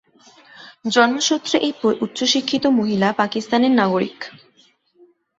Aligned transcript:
জন্ম 0.85 1.15
সূত্রে 1.19 1.57
এই 1.59 1.73
উচ্চ 2.01 2.19
শিক্ষিত 2.23 2.63
মহিলা 2.79 3.09
পাকিস্তানের 3.11 3.71
নাগরিক। 3.71 4.19